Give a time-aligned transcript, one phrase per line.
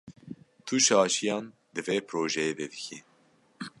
[0.65, 2.99] Tu şaşiyan di vê projeyê de dikî.